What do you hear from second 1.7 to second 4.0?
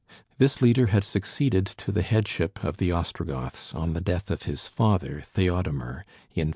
the headship of the Ostrogoths on